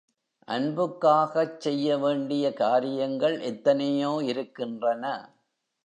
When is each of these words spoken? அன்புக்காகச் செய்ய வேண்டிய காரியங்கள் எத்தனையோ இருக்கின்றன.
அன்புக்காகச் 0.47 1.59
செய்ய 1.59 1.97
வேண்டிய 1.97 2.53
காரியங்கள் 2.53 3.39
எத்தனையோ 3.39 4.21
இருக்கின்றன. 4.23 5.03